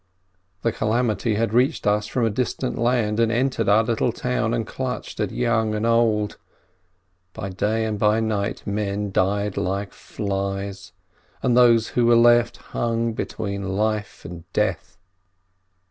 The 0.63 0.71
calamity 0.71 1.35
had 1.35 1.53
reached 1.53 1.85
us 1.85 2.07
from 2.07 2.25
a 2.25 2.31
distant 2.31 2.75
land, 2.75 3.19
and 3.19 3.31
entered 3.31 3.69
our 3.69 3.83
little 3.83 4.11
town, 4.11 4.51
and 4.51 4.65
clutched 4.65 5.19
at 5.19 5.29
young 5.31 5.75
and 5.75 5.85
old. 5.85 6.39
By 7.33 7.49
day 7.49 7.85
and 7.85 7.99
by 7.99 8.19
night 8.19 8.65
men 8.65 9.11
died 9.11 9.57
like 9.57 9.93
flies, 9.93 10.91
and 11.43 11.55
those 11.55 11.89
who 11.89 12.07
were 12.07 12.15
left 12.15 12.57
hung 12.73 13.13
between 13.13 13.75
life 13.77 14.25
and 14.25 14.51
death. 14.53 14.97